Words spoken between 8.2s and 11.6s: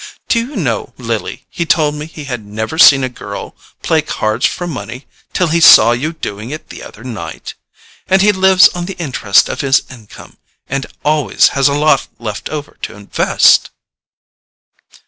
he lives on the interest of his income, and always